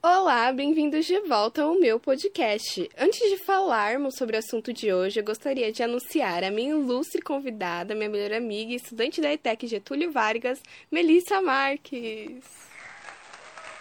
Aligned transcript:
Olá, 0.00 0.52
bem-vindos 0.52 1.06
de 1.06 1.18
volta 1.22 1.62
ao 1.62 1.74
meu 1.74 1.98
podcast. 1.98 2.88
Antes 2.96 3.18
de 3.30 3.44
falarmos 3.44 4.14
sobre 4.14 4.36
o 4.36 4.38
assunto 4.38 4.72
de 4.72 4.92
hoje, 4.92 5.18
eu 5.18 5.24
gostaria 5.24 5.72
de 5.72 5.82
anunciar 5.82 6.44
a 6.44 6.52
minha 6.52 6.70
ilustre 6.70 7.20
convidada, 7.20 7.96
minha 7.96 8.08
melhor 8.08 8.32
amiga 8.32 8.70
e 8.70 8.76
estudante 8.76 9.20
da 9.20 9.32
ETEC 9.32 9.66
Getúlio 9.66 10.12
Vargas, 10.12 10.62
Melissa 10.88 11.42
Marques. 11.42 12.44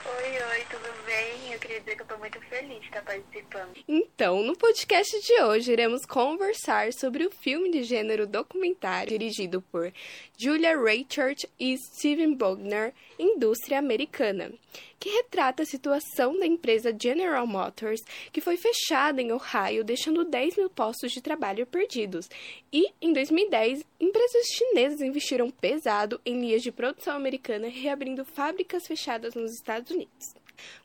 Oi, 0.09 0.29
oi, 0.31 0.65
tudo 0.71 1.05
bem? 1.05 1.53
Eu 1.53 1.59
queria 1.59 1.79
dizer 1.81 1.95
que 1.97 2.01
eu 2.01 2.07
tô 2.07 2.17
muito 2.17 2.39
feliz 2.41 2.79
de 2.79 2.85
estar 2.85 3.03
participando. 3.03 3.75
Então, 3.87 4.41
no 4.41 4.57
podcast 4.57 5.19
de 5.21 5.41
hoje, 5.43 5.71
iremos 5.71 6.05
conversar 6.05 6.93
sobre 6.93 7.25
o 7.25 7.31
filme 7.31 7.69
de 7.69 7.83
gênero 7.83 8.25
documentário 8.25 9.09
dirigido 9.09 9.61
por 9.61 9.93
Julia 10.37 10.79
Reichert 10.79 11.43
e 11.59 11.77
Steven 11.77 12.33
Bogner, 12.33 12.93
Indústria 13.19 13.77
Americana, 13.77 14.51
que 14.99 15.09
retrata 15.09 15.63
a 15.63 15.65
situação 15.65 16.37
da 16.39 16.45
empresa 16.45 16.95
General 16.97 17.45
Motors, 17.45 18.01
que 18.31 18.41
foi 18.41 18.57
fechada 18.57 19.21
em 19.21 19.31
Ohio, 19.31 19.83
deixando 19.83 20.25
10 20.25 20.57
mil 20.57 20.69
postos 20.69 21.11
de 21.11 21.21
trabalho 21.21 21.65
perdidos. 21.65 22.29
E, 22.71 22.91
em 23.01 23.13
2010, 23.13 23.83
empresas 23.99 24.45
chinesas 24.47 25.01
investiram 25.01 25.49
pesado 25.49 26.19
em 26.25 26.39
linhas 26.39 26.61
de 26.61 26.71
produção 26.71 27.15
americana, 27.15 27.67
reabrindo 27.67 28.25
fábricas 28.25 28.87
fechadas 28.87 29.35
nos 29.35 29.51
Estados 29.53 29.91
Unidos. 29.91 30.35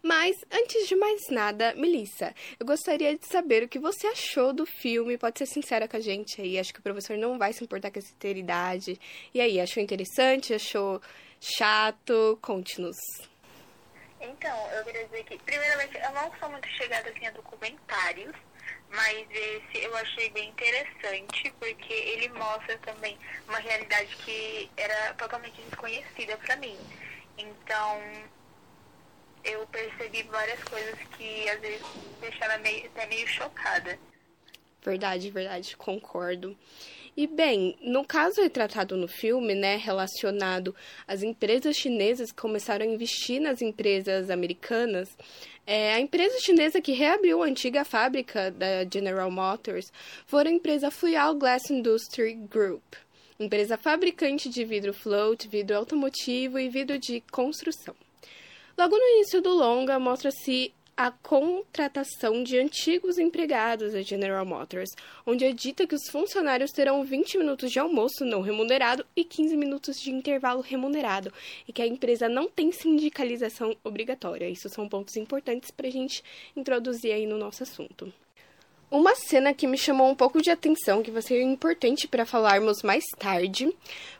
Mas, 0.02 0.36
antes 0.50 0.88
de 0.88 0.94
mais 0.96 1.20
nada, 1.30 1.74
Melissa, 1.74 2.34
eu 2.58 2.66
gostaria 2.66 3.16
de 3.16 3.26
saber 3.26 3.62
o 3.62 3.68
que 3.68 3.78
você 3.78 4.06
achou 4.08 4.52
do 4.52 4.66
filme. 4.66 5.18
Pode 5.18 5.38
ser 5.38 5.46
sincera 5.46 5.88
com 5.88 5.96
a 5.96 6.00
gente 6.00 6.40
aí. 6.40 6.58
Acho 6.58 6.72
que 6.72 6.80
o 6.80 6.82
professor 6.82 7.16
não 7.16 7.38
vai 7.38 7.52
se 7.52 7.64
importar 7.64 7.90
com 7.90 7.98
essa 7.98 8.08
sinceridade. 8.08 8.98
E 9.32 9.40
aí, 9.40 9.60
achou 9.60 9.82
interessante? 9.82 10.54
Achou 10.54 11.00
chato? 11.40 12.38
Conte-nos. 12.42 12.96
Então, 14.22 14.70
eu 14.70 14.84
queria 14.84 15.04
dizer 15.06 15.24
que, 15.24 15.36
primeiramente, 15.38 15.98
eu 15.98 16.12
não 16.12 16.32
sou 16.38 16.48
muito 16.48 16.68
chegada 16.68 17.10
assim, 17.10 17.26
a 17.26 17.30
documentários, 17.32 18.32
mas 18.88 19.26
esse 19.30 19.84
eu 19.84 19.96
achei 19.96 20.30
bem 20.30 20.48
interessante, 20.48 21.52
porque 21.58 21.92
ele 21.92 22.28
mostra 22.28 22.78
também 22.78 23.18
uma 23.48 23.58
realidade 23.58 24.16
que 24.18 24.70
era 24.76 25.14
totalmente 25.14 25.60
desconhecida 25.62 26.36
para 26.38 26.56
mim. 26.56 26.78
Então, 27.36 28.00
eu 29.42 29.66
percebi 29.66 30.22
várias 30.22 30.62
coisas 30.64 30.96
que 31.16 31.48
às 31.48 31.60
vezes 31.60 31.82
deixaram 32.20 32.62
meio, 32.62 32.86
até 32.86 33.06
meio 33.06 33.26
chocada. 33.26 33.98
Verdade, 34.84 35.30
verdade, 35.30 35.76
concordo. 35.76 36.56
E 37.14 37.26
bem, 37.26 37.76
no 37.82 38.06
caso 38.06 38.40
retratado 38.40 38.96
no 38.96 39.06
filme, 39.06 39.54
né, 39.54 39.76
relacionado 39.76 40.74
às 41.06 41.22
empresas 41.22 41.76
chinesas 41.76 42.32
que 42.32 42.40
começaram 42.40 42.86
a 42.86 42.88
investir 42.88 43.38
nas 43.38 43.60
empresas 43.60 44.30
americanas, 44.30 45.14
é, 45.66 45.92
a 45.92 46.00
empresa 46.00 46.40
chinesa 46.40 46.80
que 46.80 46.92
reabriu 46.92 47.42
a 47.42 47.46
antiga 47.46 47.84
fábrica 47.84 48.50
da 48.50 48.84
General 48.90 49.30
Motors 49.30 49.92
foi 50.26 50.46
a 50.46 50.50
empresa 50.50 50.90
Flual 50.90 51.34
Glass 51.34 51.70
Industry 51.70 52.32
Group, 52.34 52.82
empresa 53.38 53.76
fabricante 53.76 54.48
de 54.48 54.64
vidro 54.64 54.94
float, 54.94 55.46
vidro 55.48 55.76
automotivo 55.76 56.58
e 56.58 56.70
vidro 56.70 56.98
de 56.98 57.22
construção. 57.30 57.94
Logo 58.76 58.96
no 58.96 59.06
início 59.16 59.42
do 59.42 59.50
longa, 59.50 59.98
mostra-se 59.98 60.72
a 60.96 61.10
contratação 61.10 62.42
de 62.42 62.58
antigos 62.58 63.18
empregados 63.18 63.92
da 63.92 64.02
General 64.02 64.44
Motors, 64.44 64.90
onde 65.26 65.44
é 65.44 65.52
dita 65.52 65.86
que 65.86 65.94
os 65.94 66.08
funcionários 66.10 66.70
terão 66.70 67.04
20 67.04 67.38
minutos 67.38 67.70
de 67.70 67.78
almoço 67.78 68.24
não 68.24 68.40
remunerado 68.40 69.04
e 69.16 69.24
15 69.24 69.56
minutos 69.56 70.00
de 70.00 70.10
intervalo 70.10 70.60
remunerado, 70.60 71.32
e 71.66 71.72
que 71.72 71.82
a 71.82 71.86
empresa 71.86 72.28
não 72.28 72.48
tem 72.48 72.70
sindicalização 72.72 73.76
obrigatória. 73.82 74.48
Isso 74.48 74.68
são 74.68 74.88
pontos 74.88 75.16
importantes 75.16 75.70
para 75.70 75.88
a 75.88 75.90
gente 75.90 76.22
introduzir 76.56 77.12
aí 77.12 77.26
no 77.26 77.38
nosso 77.38 77.62
assunto. 77.62 78.12
Uma 78.92 79.14
cena 79.14 79.54
que 79.54 79.66
me 79.66 79.78
chamou 79.78 80.10
um 80.10 80.14
pouco 80.14 80.42
de 80.42 80.50
atenção, 80.50 81.02
que 81.02 81.10
vai 81.10 81.22
ser 81.22 81.40
importante 81.40 82.06
para 82.06 82.26
falarmos 82.26 82.82
mais 82.82 83.02
tarde, 83.18 83.74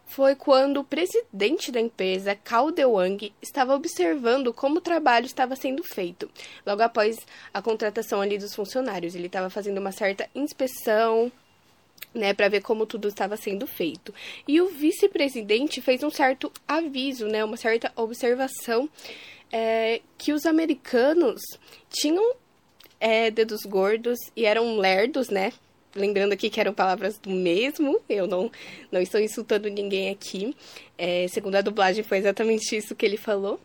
foi 0.07 0.35
quando 0.35 0.81
o 0.81 0.85
presidente 0.85 1.71
da 1.71 1.79
empresa, 1.79 2.35
Cao 2.35 2.73
Dewang, 2.73 3.35
estava 3.43 3.75
observando 3.75 4.51
como 4.51 4.79
o 4.79 4.81
trabalho 4.81 5.27
estava 5.27 5.55
sendo 5.57 5.85
feito, 5.85 6.27
logo 6.65 6.81
após 6.81 7.19
a 7.53 7.61
contratação 7.61 8.23
ali 8.23 8.39
dos 8.39 8.55
funcionários. 8.55 9.15
Ele 9.15 9.27
estava 9.27 9.51
fazendo 9.51 9.77
uma 9.77 9.93
certa 9.93 10.27
inspeção, 10.35 11.31
né, 12.15 12.33
para 12.33 12.49
ver 12.49 12.63
como 12.63 12.87
tudo 12.87 13.09
estava 13.09 13.37
sendo 13.37 13.67
feito. 13.67 14.15
E 14.49 14.59
o 14.59 14.71
vice-presidente 14.71 15.83
fez 15.83 16.03
um 16.03 16.11
certo 16.11 16.51
aviso, 16.67 17.27
né, 17.27 17.45
uma 17.45 17.59
certa 17.59 17.93
observação 17.95 18.89
é, 19.53 20.01
que 20.17 20.33
os 20.33 20.47
americanos 20.47 21.43
tinham 21.91 22.37
é, 23.03 23.33
dedos 23.33 23.63
gordos 23.65 24.17
e 24.37 24.47
eram 24.47 24.77
lerdos, 24.79 25.29
né? 25.29 25.53
Lembrando 25.95 26.33
aqui 26.33 26.49
que 26.49 26.61
eram 26.61 26.73
palavras 26.73 27.19
do 27.19 27.31
mesmo, 27.31 28.01
eu 28.09 28.29
não, 28.29 28.51
não 28.93 29.01
estou 29.01 29.21
insultando 29.21 29.69
ninguém 29.69 30.09
aqui. 30.09 30.57
É, 30.97 31.27
segundo 31.29 31.57
a 31.57 31.61
dublagem, 31.61 32.05
foi 32.05 32.19
exatamente 32.19 32.77
isso 32.77 32.95
que 32.95 33.05
ele 33.05 33.17
falou. 33.17 33.61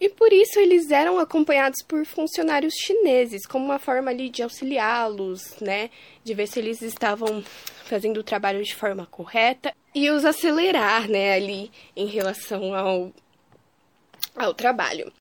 E 0.00 0.08
por 0.08 0.32
isso 0.32 0.58
eles 0.60 0.90
eram 0.90 1.18
acompanhados 1.18 1.82
por 1.86 2.06
funcionários 2.06 2.74
chineses, 2.74 3.44
como 3.44 3.64
uma 3.64 3.78
forma 3.80 4.10
ali 4.10 4.30
de 4.30 4.42
auxiliá-los, 4.42 5.56
né? 5.60 5.90
De 6.22 6.32
ver 6.32 6.46
se 6.46 6.60
eles 6.60 6.80
estavam 6.80 7.42
fazendo 7.84 8.18
o 8.20 8.24
trabalho 8.24 8.62
de 8.62 8.74
forma 8.74 9.04
correta 9.06 9.74
e 9.92 10.08
os 10.10 10.24
acelerar, 10.24 11.08
né, 11.08 11.34
ali 11.34 11.70
em 11.94 12.06
relação 12.06 12.74
ao, 12.74 13.12
ao 14.36 14.54
trabalho. 14.54 15.12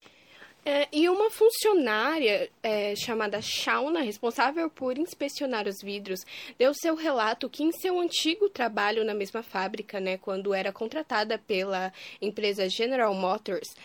É, 0.66 0.88
e 0.94 1.10
uma 1.10 1.30
funcionária 1.30 2.50
é, 2.62 2.96
chamada 2.96 3.42
Shauna, 3.42 4.02
responsável 4.02 4.70
por 4.70 4.98
inspecionar 4.98 5.68
os 5.68 5.82
vidros, 5.82 6.22
deu 6.58 6.74
seu 6.74 6.96
relato 6.96 7.50
que 7.50 7.64
em 7.64 7.72
seu 7.74 8.00
antigo 8.00 8.50
trabalho 8.50 9.04
na 9.04 9.14
mesma 9.14 9.44
fábrica, 9.44 10.00
né, 10.00 10.18
quando 10.18 10.54
era 10.54 10.72
contratada 10.72 11.38
pela 11.38 11.92
empresa 12.22 12.70
General 12.70 13.14
Motors, 13.14 13.76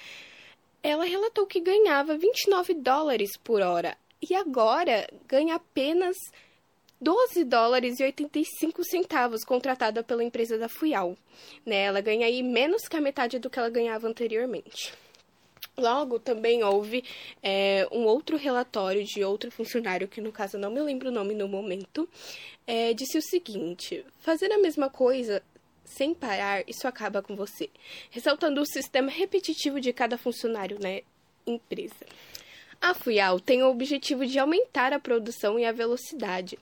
ela 0.80 1.04
relatou 1.04 1.46
que 1.46 1.60
ganhava 1.60 2.16
29 2.16 2.74
dólares 2.74 3.36
por 3.42 3.60
hora 3.60 3.96
e 4.22 4.32
agora 4.36 5.08
ganha 5.26 5.56
apenas 5.56 6.16
12 7.00 7.42
dólares 7.42 7.98
e 7.98 8.04
85 8.04 8.84
centavos 8.84 9.44
contratada 9.44 10.04
pela 10.04 10.22
empresa 10.22 10.56
da 10.56 10.68
Fuyal. 10.68 11.16
Né, 11.66 11.82
ela 11.82 12.00
ganha 12.00 12.26
aí 12.26 12.40
menos 12.40 12.86
que 12.86 12.96
a 12.96 13.00
metade 13.00 13.40
do 13.40 13.50
que 13.50 13.58
ela 13.58 13.68
ganhava 13.68 14.06
anteriormente. 14.06 14.92
Logo, 15.78 16.18
também 16.18 16.64
houve 16.64 17.04
é, 17.40 17.86
um 17.92 18.04
outro 18.04 18.36
relatório 18.36 19.04
de 19.04 19.22
outro 19.22 19.48
funcionário, 19.50 20.08
que 20.08 20.20
no 20.20 20.32
caso 20.32 20.58
não 20.58 20.72
me 20.72 20.80
lembro 20.80 21.08
o 21.08 21.12
nome 21.12 21.34
no 21.34 21.46
momento, 21.46 22.08
é, 22.66 22.92
disse 22.92 23.16
o 23.16 23.22
seguinte: 23.22 24.04
fazer 24.18 24.52
a 24.52 24.58
mesma 24.58 24.90
coisa 24.90 25.40
sem 25.84 26.12
parar, 26.12 26.64
isso 26.68 26.86
acaba 26.86 27.22
com 27.22 27.36
você, 27.36 27.70
ressaltando 28.10 28.60
o 28.60 28.66
sistema 28.66 29.10
repetitivo 29.10 29.80
de 29.80 29.92
cada 29.92 30.18
funcionário 30.18 30.78
na 30.80 31.00
empresa. 31.46 32.04
A 32.80 32.92
FUIAL 32.92 33.40
tem 33.40 33.62
o 33.62 33.70
objetivo 33.70 34.26
de 34.26 34.38
aumentar 34.38 34.92
a 34.92 35.00
produção 35.00 35.58
e 35.58 35.64
a 35.64 35.72
velocidade 35.72 36.58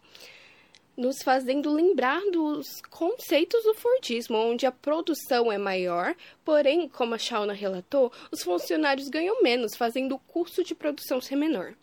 nos 0.96 1.22
fazendo 1.22 1.72
lembrar 1.72 2.20
dos 2.30 2.80
conceitos 2.90 3.62
do 3.64 3.74
Fordismo, 3.74 4.38
onde 4.38 4.66
a 4.66 4.72
produção 4.72 5.52
é 5.52 5.58
maior, 5.58 6.14
porém, 6.44 6.88
como 6.88 7.14
a 7.14 7.18
Shauna 7.18 7.52
relatou, 7.52 8.10
os 8.30 8.42
funcionários 8.42 9.08
ganham 9.08 9.42
menos, 9.42 9.76
fazendo 9.76 10.14
o 10.14 10.18
custo 10.18 10.64
de 10.64 10.74
produção 10.74 11.20
ser 11.20 11.36
menor. 11.36 11.74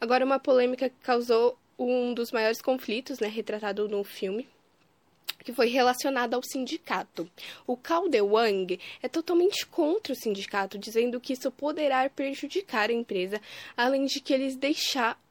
Agora, 0.00 0.24
uma 0.24 0.38
polêmica 0.38 0.88
que 0.88 0.96
causou 1.02 1.58
um 1.78 2.14
dos 2.14 2.32
maiores 2.32 2.62
conflitos, 2.62 3.18
né, 3.18 3.28
retratado 3.28 3.88
no 3.88 4.04
filme, 4.04 4.48
que 5.42 5.52
foi 5.52 5.68
relacionada 5.68 6.36
ao 6.36 6.42
sindicato. 6.42 7.28
O 7.66 7.76
Calde 7.76 8.20
Wang 8.20 8.78
é 9.02 9.08
totalmente 9.08 9.66
contra 9.66 10.12
o 10.12 10.16
sindicato, 10.16 10.78
dizendo 10.78 11.20
que 11.20 11.32
isso 11.32 11.50
poderá 11.50 12.08
prejudicar 12.08 12.90
a 12.90 12.92
empresa, 12.92 13.40
além 13.76 14.06
de 14.06 14.20
que 14.20 14.32
eles 14.32 14.58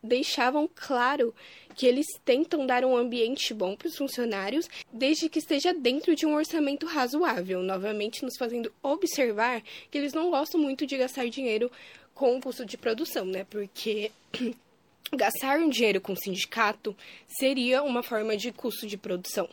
deixavam 0.03 0.69
claro 0.75 1.33
que 1.73 1.87
eles 1.87 2.05
tentam 2.25 2.65
dar 2.65 2.83
um 2.83 2.97
ambiente 2.97 3.53
bom 3.53 3.75
para 3.77 3.87
os 3.87 3.95
funcionários, 3.95 4.69
desde 4.91 5.29
que 5.29 5.39
esteja 5.39 5.73
dentro 5.73 6.13
de 6.15 6.25
um 6.25 6.35
orçamento 6.35 6.85
razoável, 6.85 7.63
novamente 7.63 8.23
nos 8.23 8.37
fazendo 8.37 8.71
observar 8.83 9.63
que 9.89 9.97
eles 9.97 10.13
não 10.13 10.29
gostam 10.29 10.59
muito 10.59 10.85
de 10.85 10.97
gastar 10.97 11.29
dinheiro 11.29 11.71
com 12.13 12.35
o 12.35 12.41
custo 12.41 12.65
de 12.65 12.77
produção, 12.77 13.23
né? 13.23 13.45
Porque 13.49 14.11
gastar 15.15 15.59
um 15.59 15.69
dinheiro 15.69 15.99
com 16.01 16.13
o 16.13 16.17
sindicato 16.17 16.95
seria 17.27 17.83
uma 17.83 18.01
forma 18.01 18.37
de 18.37 18.51
custo 18.51 18.87
de 18.87 18.97
produção 18.97 19.49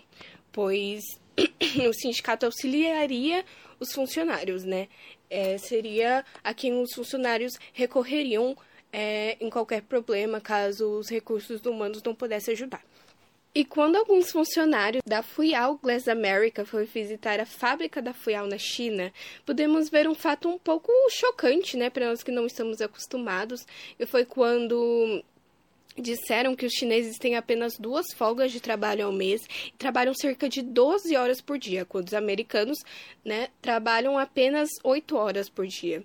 pois 0.53 1.05
o 1.89 1.93
sindicato 1.93 2.47
auxiliaria 2.47 3.45
os 3.79 3.93
funcionários, 3.93 4.65
né? 4.65 4.89
É, 5.31 5.57
seria 5.57 6.25
a 6.43 6.53
quem 6.53 6.81
os 6.81 6.93
funcionários 6.93 7.53
recorreriam 7.73 8.57
é, 8.93 9.37
em 9.41 9.49
qualquer 9.49 9.83
problema 9.83 10.41
caso 10.41 10.99
os 10.99 11.09
recursos 11.09 11.65
humanos 11.65 12.03
não 12.03 12.13
pudessem 12.13 12.55
ajudar. 12.55 12.83
E 13.55 13.65
quando 13.65 13.97
alguns 13.97 14.33
funcionários 14.33 15.03
da 15.07 15.23
Fuyao 15.23 15.79
Glass 15.79 16.09
America 16.09 16.65
foram 16.65 16.87
visitar 16.87 17.39
a 17.39 17.47
fábrica 17.47 18.03
da 18.03 18.13
Fuyao 18.13 18.47
na 18.47 18.59
China, 18.59 19.13
podemos 19.47 19.89
ver 19.89 20.09
um 20.09 20.15
fato 20.15 20.49
um 20.49 20.59
pouco 20.59 20.91
chocante, 21.11 21.77
né, 21.77 21.89
para 21.89 22.09
nós 22.09 22.23
que 22.23 22.33
não 22.33 22.47
estamos 22.47 22.81
acostumados. 22.81 23.65
E 23.99 24.05
foi 24.07 24.25
quando 24.25 25.23
disseram 26.01 26.55
que 26.55 26.67
os 26.67 26.73
chineses 26.73 27.19
têm 27.19 27.37
apenas 27.37 27.79
duas 27.79 28.07
folgas 28.15 28.53
de 28.53 28.61
trabalho 28.61 29.07
ao 29.07 29.13
mês 29.13 29.41
e 29.67 29.77
trabalham 29.77 30.15
cerca 30.15 30.49
de 30.49 30.63
12 30.63 31.17
horas 31.17 31.41
por 31.41 31.59
dia, 31.59 31.85
quando 31.85 32.09
os 32.09 32.15
americanos 32.15 32.79
né, 33.25 33.49
trabalham 33.61 34.19
apenas 34.19 34.69
8 34.83 35.17
horas 35.17 35.49
por 35.49 35.67
dia. 35.67 36.03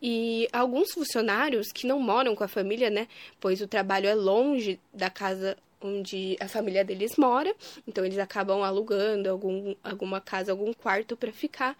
E 0.00 0.48
alguns 0.52 0.92
funcionários 0.92 1.72
que 1.72 1.86
não 1.86 2.00
moram 2.00 2.34
com 2.34 2.44
a 2.44 2.48
família, 2.48 2.90
né, 2.90 3.08
pois 3.40 3.60
o 3.60 3.68
trabalho 3.68 4.08
é 4.08 4.14
longe 4.14 4.80
da 4.92 5.10
casa 5.10 5.56
onde 5.84 6.36
a 6.40 6.48
família 6.48 6.82
deles 6.82 7.16
mora, 7.16 7.54
então 7.86 8.04
eles 8.04 8.18
acabam 8.18 8.62
alugando 8.62 9.28
algum, 9.28 9.74
alguma 9.84 10.20
casa, 10.20 10.50
algum 10.50 10.72
quarto 10.72 11.14
para 11.16 11.30
ficar. 11.30 11.76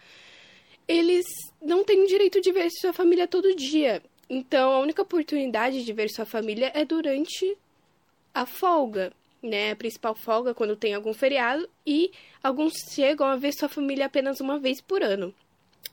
Eles 0.87 1.25
não 1.63 1.83
têm 1.83 2.05
o 2.05 2.07
direito 2.07 2.41
de 2.43 2.53
ver 2.53 2.69
sua 2.71 2.93
família 2.93 3.27
todo 3.27 3.57
dia. 3.57 4.03
Então, 4.29 4.73
a 4.73 4.79
única 4.81 5.03
oportunidade 5.03 5.85
de 5.85 5.93
ver 5.93 6.09
sua 6.09 6.25
família 6.25 6.71
é 6.75 6.85
durante 6.85 7.57
a 8.33 8.47
folga, 8.47 9.13
né? 9.43 9.73
A 9.73 9.77
principal 9.77 10.15
folga 10.15 10.55
quando 10.55 10.77
tem 10.77 10.95
algum 10.95 11.13
feriado 11.13 11.69
e 11.87 12.11
alguns 12.43 12.73
chegam 12.91 13.27
a 13.27 13.37
ver 13.37 13.53
sua 13.53 13.69
família 13.69 14.07
apenas 14.07 14.41
uma 14.41 14.59
vez 14.59 14.81
por 14.81 15.03
ano. 15.03 15.35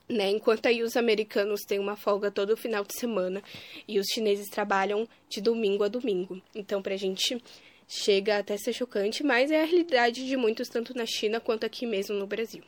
Né? 0.08 0.30
Enquanto 0.30 0.66
aí 0.66 0.82
os 0.82 0.96
americanos 0.96 1.60
têm 1.62 1.78
uma 1.78 1.96
folga 1.96 2.30
todo 2.30 2.56
final 2.56 2.84
de 2.84 2.98
semana 2.98 3.42
e 3.86 3.98
os 3.98 4.06
chineses 4.06 4.48
trabalham 4.48 5.06
de 5.28 5.40
domingo 5.40 5.84
a 5.84 5.88
domingo. 5.88 6.40
Então, 6.54 6.82
pra 6.82 6.96
gente 6.96 7.40
chega 7.86 8.38
até 8.38 8.54
a 8.54 8.58
ser 8.58 8.72
chocante, 8.72 9.22
mas 9.22 9.50
é 9.50 9.62
a 9.62 9.66
realidade 9.66 10.26
de 10.26 10.36
muitos, 10.36 10.68
tanto 10.68 10.96
na 10.96 11.06
China 11.06 11.40
quanto 11.40 11.64
aqui 11.64 11.86
mesmo 11.86 12.16
no 12.16 12.26
Brasil. 12.26 12.62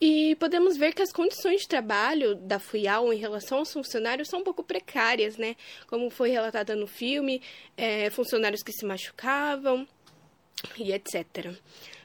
E 0.00 0.36
podemos 0.36 0.76
ver 0.76 0.94
que 0.94 1.02
as 1.02 1.12
condições 1.12 1.62
de 1.62 1.68
trabalho 1.68 2.36
da 2.36 2.60
FUIAL 2.60 3.12
em 3.12 3.18
relação 3.18 3.58
aos 3.58 3.72
funcionários 3.72 4.28
são 4.28 4.40
um 4.40 4.44
pouco 4.44 4.62
precárias, 4.62 5.36
né? 5.36 5.56
Como 5.88 6.08
foi 6.08 6.30
relatada 6.30 6.76
no 6.76 6.86
filme, 6.86 7.42
é, 7.76 8.08
funcionários 8.10 8.62
que 8.62 8.72
se 8.72 8.86
machucavam 8.86 9.86
e 10.76 10.92
etc. 10.92 11.52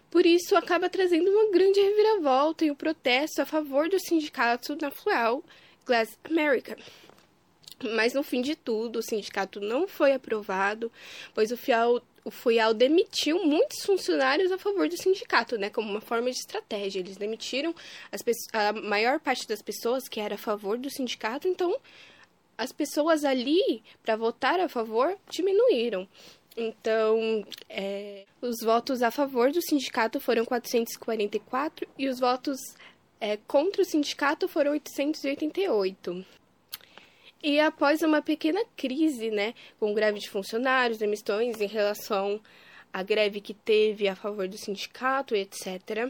Por 0.09 0.25
isso, 0.25 0.55
acaba 0.55 0.89
trazendo 0.89 1.29
uma 1.29 1.51
grande 1.51 1.79
reviravolta 1.79 2.65
e 2.65 2.69
o 2.69 2.73
um 2.73 2.75
protesto 2.75 3.41
a 3.41 3.45
favor 3.45 3.87
do 3.89 3.99
sindicato 3.99 4.75
na 4.75 4.89
FUIAL 4.89 5.43
Glass 5.85 6.17
America. 6.23 6.77
Mas 7.95 8.13
no 8.13 8.23
fim 8.23 8.41
de 8.41 8.55
tudo, 8.55 8.99
o 8.99 9.03
sindicato 9.03 9.59
não 9.59 9.87
foi 9.87 10.13
aprovado, 10.13 10.91
pois 11.33 11.51
o 11.51 11.57
FIAL 11.57 12.01
o 12.25 12.31
FUIAL 12.31 12.73
demitiu 12.73 13.43
muitos 13.45 13.85
funcionários 13.85 14.49
a 14.49 14.57
favor 14.57 14.87
do 14.87 14.95
sindicato, 14.95 15.57
né, 15.57 15.69
como 15.69 15.89
uma 15.89 15.99
forma 15.99 16.31
de 16.31 16.37
estratégia. 16.37 16.99
Eles 16.99 17.17
demitiram 17.17 17.75
a 18.53 18.71
maior 18.71 19.19
parte 19.19 19.45
das 19.45 19.61
pessoas 19.61 20.07
que 20.07 20.21
era 20.21 20.35
a 20.35 20.37
favor 20.37 20.77
do 20.77 20.89
sindicato, 20.89 21.49
então 21.49 21.77
as 22.57 22.71
pessoas 22.71 23.25
ali 23.25 23.83
para 24.01 24.15
votar 24.15 24.59
a 24.59 24.69
favor 24.69 25.17
diminuíram. 25.29 26.07
Então, 26.55 27.43
é, 27.67 28.25
os 28.41 28.61
votos 28.61 29.01
a 29.01 29.09
favor 29.09 29.51
do 29.51 29.61
sindicato 29.61 30.19
foram 30.19 30.45
444 30.45 31.87
e 31.97 32.07
os 32.07 32.19
votos 32.19 32.59
é, 33.19 33.37
contra 33.47 33.81
o 33.81 33.85
sindicato 33.85 34.47
foram 34.47 34.71
888. 34.71 36.25
E 37.43 37.59
após 37.59 38.01
uma 38.01 38.21
pequena 38.21 38.63
crise, 38.77 39.29
né, 39.29 39.53
com 39.77 39.93
greve 39.93 40.17
de 40.17 40.29
funcionários, 40.29 41.01
emissões 41.01 41.59
em 41.59 41.67
relação 41.67 42.39
à 42.93 43.03
greve 43.03 43.41
que 43.41 43.53
teve 43.53 44.07
a 44.07 44.15
favor 44.15 44.47
do 44.47 44.57
sindicato, 44.57 45.35
etc., 45.35 46.09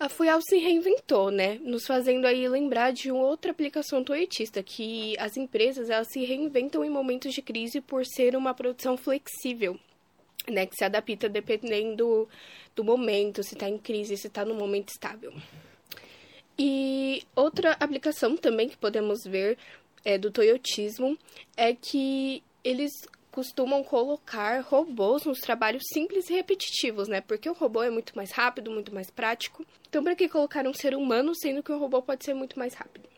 a 0.00 0.08
FUIAL 0.08 0.40
se 0.42 0.56
reinventou, 0.56 1.30
né, 1.30 1.58
nos 1.62 1.86
fazendo 1.86 2.26
aí 2.26 2.48
lembrar 2.48 2.90
de 2.90 3.12
outra 3.12 3.50
aplicação 3.50 4.02
toyotista, 4.02 4.62
que 4.62 5.14
as 5.18 5.36
empresas 5.36 5.90
elas 5.90 6.08
se 6.10 6.24
reinventam 6.24 6.82
em 6.82 6.90
momentos 6.90 7.34
de 7.34 7.42
crise 7.42 7.82
por 7.82 8.06
ser 8.06 8.34
uma 8.34 8.54
produção 8.54 8.96
flexível, 8.96 9.78
né, 10.48 10.64
que 10.64 10.76
se 10.76 10.84
adapta 10.84 11.28
dependendo 11.28 12.26
do 12.74 12.82
momento, 12.82 13.42
se 13.42 13.54
está 13.54 13.68
em 13.68 13.78
crise, 13.78 14.16
se 14.16 14.26
está 14.26 14.42
no 14.42 14.54
momento 14.54 14.88
estável. 14.88 15.34
E 16.58 17.22
outra 17.34 17.72
aplicação 17.72 18.36
também 18.36 18.68
que 18.68 18.76
podemos 18.76 19.24
ver 19.24 19.58
é, 20.06 20.16
do 20.16 20.30
toyotismo 20.30 21.18
é 21.56 21.74
que 21.74 22.40
eles 22.62 22.92
costumam 23.32 23.82
colocar 23.82 24.60
robôs 24.60 25.24
nos 25.24 25.40
trabalhos 25.40 25.82
simples 25.92 26.30
e 26.30 26.32
repetitivos, 26.32 27.08
né? 27.08 27.20
Porque 27.20 27.50
o 27.50 27.52
robô 27.52 27.82
é 27.82 27.90
muito 27.90 28.14
mais 28.14 28.30
rápido, 28.30 28.70
muito 28.70 28.94
mais 28.94 29.10
prático. 29.10 29.66
Então, 29.88 30.04
para 30.04 30.14
que 30.14 30.28
colocar 30.28 30.64
um 30.64 30.72
ser 30.72 30.94
humano, 30.94 31.34
sendo 31.34 31.60
que 31.60 31.72
o 31.72 31.78
robô 31.78 32.00
pode 32.00 32.24
ser 32.24 32.34
muito 32.34 32.56
mais 32.56 32.72
rápido? 32.72 33.08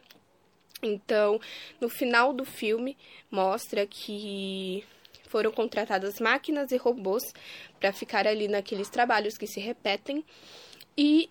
Então, 0.82 1.38
no 1.78 1.90
final 1.90 2.32
do 2.32 2.46
filme, 2.46 2.96
mostra 3.30 3.86
que 3.86 4.82
foram 5.28 5.52
contratadas 5.52 6.18
máquinas 6.18 6.72
e 6.72 6.78
robôs 6.78 7.22
para 7.78 7.92
ficar 7.92 8.26
ali 8.26 8.48
naqueles 8.48 8.88
trabalhos 8.88 9.36
que 9.36 9.46
se 9.46 9.60
repetem. 9.60 10.24
E 10.96 11.28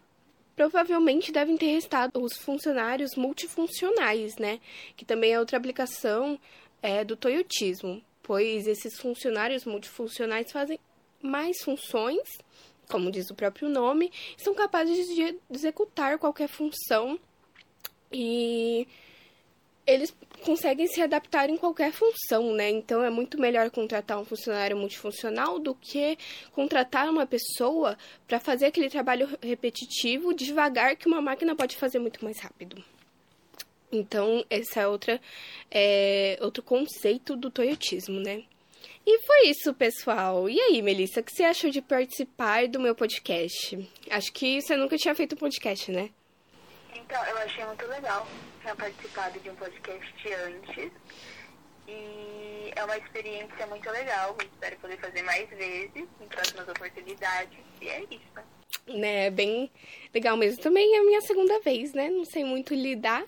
provavelmente 0.57 1.31
devem 1.31 1.55
ter 1.55 1.67
restado 1.67 2.19
os 2.19 2.35
funcionários 2.35 3.15
multifuncionais, 3.15 4.37
né? 4.37 4.59
Que 4.97 5.05
também 5.05 5.31
é 5.31 5.39
outra 5.39 5.55
aplicação 5.55 6.37
é, 6.81 7.05
do 7.05 7.15
toyotismo, 7.15 8.01
pois 8.23 8.67
esses 8.67 8.99
funcionários 8.99 9.65
multifuncionais 9.65 10.51
fazem 10.51 10.79
mais 11.21 11.61
funções, 11.63 12.27
como 12.89 13.11
diz 13.11 13.29
o 13.29 13.35
próprio 13.35 13.69
nome, 13.69 14.11
são 14.35 14.55
capazes 14.55 15.05
de 15.07 15.37
executar 15.51 16.17
qualquer 16.17 16.47
função 16.47 17.19
e 18.11 18.87
eles 19.87 20.13
conseguem 20.43 20.85
se 20.85 21.01
adaptar 21.01 21.49
em 21.49 21.57
qualquer 21.57 21.93
função, 21.93 22.53
né? 22.53 22.69
Então 22.69 23.01
é 23.03 23.09
muito 23.09 23.39
melhor 23.39 23.71
contratar 23.71 24.19
um 24.19 24.25
funcionário 24.25 24.77
multifuncional 24.77 25.57
do 25.57 25.73
que 25.73 26.17
contratar 26.51 27.09
uma 27.09 27.25
pessoa 27.25 27.97
para 28.27 28.39
fazer 28.39 28.65
aquele 28.65 28.89
trabalho 28.89 29.27
repetitivo 29.41 30.33
devagar 30.33 30.97
que 30.97 31.07
uma 31.07 31.21
máquina 31.21 31.55
pode 31.55 31.77
fazer 31.77 31.99
muito 31.99 32.23
mais 32.23 32.39
rápido. 32.39 32.83
Então, 33.89 34.45
esse 34.49 34.77
é, 34.77 34.85
outra, 34.85 35.21
é 35.71 36.37
outro 36.41 36.61
conceito 36.61 37.37
do 37.37 37.49
toyotismo, 37.49 38.19
né? 38.19 38.43
E 39.05 39.21
foi 39.25 39.47
isso, 39.47 39.73
pessoal. 39.73 40.49
E 40.49 40.59
aí, 40.59 40.81
Melissa, 40.81 41.21
o 41.21 41.23
que 41.23 41.31
você 41.31 41.43
achou 41.43 41.69
de 41.69 41.81
participar 41.81 42.67
do 42.67 42.81
meu 42.81 42.93
podcast? 42.93 43.79
Acho 44.09 44.33
que 44.33 44.61
você 44.61 44.75
nunca 44.75 44.97
tinha 44.97 45.15
feito 45.15 45.35
um 45.35 45.37
podcast, 45.37 45.89
né? 45.89 46.09
Então, 46.95 47.23
eu 47.25 47.37
achei 47.37 47.65
muito 47.65 47.85
legal 47.87 48.27
tinha 48.67 48.75
participado 48.75 49.39
de 49.39 49.49
um 49.49 49.55
podcast 49.55 50.33
antes. 50.33 50.91
E 51.87 52.71
é 52.75 52.83
uma 52.83 52.97
experiência 52.97 53.65
muito 53.67 53.89
legal. 53.89 54.35
espero 54.41 54.75
poder 54.77 54.97
fazer 54.97 55.21
mais 55.21 55.49
vezes, 55.49 55.95
em 55.95 56.27
próximas 56.27 56.67
oportunidades. 56.67 57.57
E 57.81 57.87
é 57.87 58.03
isso. 58.11 58.57
Né, 58.87 59.29
bem 59.29 59.71
legal 60.13 60.35
mesmo. 60.35 60.61
Também 60.61 60.95
é 60.95 60.99
a 60.99 61.03
minha 61.03 61.21
segunda 61.21 61.59
vez, 61.61 61.93
né? 61.93 62.09
Não 62.09 62.25
sei 62.25 62.43
muito 62.43 62.73
lidar. 62.73 63.23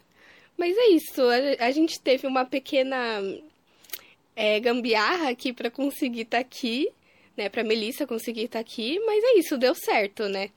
Mas 0.58 0.78
é 0.78 0.88
isso. 0.88 1.22
A, 1.22 1.66
a 1.68 1.72
gente 1.72 2.01
teve 2.01 2.28
uma 2.28 2.46
pequena 2.46 3.22
é, 4.36 4.60
gambiarra 4.60 5.30
aqui 5.30 5.54
para 5.54 5.72
conseguir 5.72 6.22
estar 6.22 6.38
tá 6.38 6.42
aqui, 6.42 6.92
né? 7.38 7.48
Pra 7.48 7.63
Melissa 7.63 8.06
conseguir 8.06 8.44
estar 8.44 8.60
tá 8.60 8.62
aqui. 8.62 9.00
Mas 9.06 9.24
é 9.24 9.39
isso, 9.39 9.58
deu 9.58 9.74
certo, 9.74 10.28
né? 10.28 10.50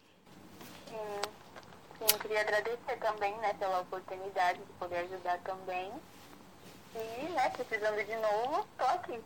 Sim, 2.13 2.19
queria 2.19 2.41
agradecer 2.41 2.97
também, 3.01 3.35
né, 3.39 3.55
pela 3.59 3.81
oportunidade 3.81 4.59
de 4.59 4.73
poder 4.79 4.97
ajudar 4.97 5.39
também. 5.39 5.91
E, 6.95 7.25
né, 7.31 7.51
precisando 7.51 8.05
de 8.05 8.17
novo, 8.17 8.67
tô 8.77 8.85
aqui. 8.85 9.19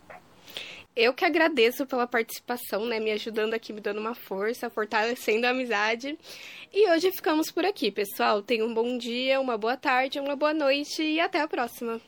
Eu 0.94 1.12
que 1.12 1.24
agradeço 1.24 1.84
pela 1.84 2.06
participação, 2.06 2.86
né, 2.86 3.00
me 3.00 3.10
ajudando 3.10 3.54
aqui, 3.54 3.72
me 3.72 3.80
dando 3.80 4.00
uma 4.00 4.14
força, 4.14 4.70
fortalecendo 4.70 5.46
a 5.46 5.50
amizade. 5.50 6.16
E 6.72 6.88
hoje 6.90 7.10
ficamos 7.10 7.50
por 7.50 7.64
aqui, 7.64 7.90
pessoal. 7.90 8.40
Tenham 8.40 8.68
um 8.68 8.74
bom 8.74 8.96
dia, 8.96 9.40
uma 9.40 9.58
boa 9.58 9.76
tarde, 9.76 10.20
uma 10.20 10.36
boa 10.36 10.54
noite 10.54 11.02
e 11.02 11.18
até 11.18 11.40
a 11.40 11.48
próxima. 11.48 12.00